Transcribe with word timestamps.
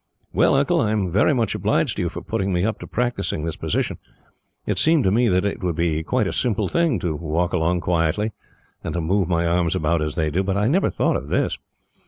"Well, 0.33 0.55
Uncle, 0.55 0.81
I 0.81 0.93
am 0.93 1.11
very 1.11 1.31
much 1.31 1.53
obliged 1.53 1.95
to 1.97 2.01
you 2.01 2.09
for 2.09 2.23
putting 2.23 2.51
me 2.51 2.65
up 2.65 2.79
to 2.79 2.87
practising 2.87 3.43
this 3.43 3.55
position. 3.55 3.99
It 4.65 4.79
seemed 4.79 5.03
to 5.03 5.11
me 5.11 5.27
that 5.27 5.45
it 5.45 5.61
would 5.61 5.75
be 5.75 6.01
quite 6.01 6.25
a 6.25 6.33
simple 6.33 6.67
thing, 6.67 6.97
to 7.01 7.15
walk 7.15 7.53
along 7.53 7.81
quietly, 7.81 8.31
and 8.83 8.95
to 8.95 8.99
move 9.01 9.27
my 9.27 9.45
arms 9.45 9.75
about 9.75 10.01
as 10.01 10.15
they 10.15 10.31
do; 10.31 10.41
but 10.41 10.57
I 10.57 10.67
never 10.67 10.89
thought 10.89 11.17
of 11.17 11.27
this. 11.29 11.59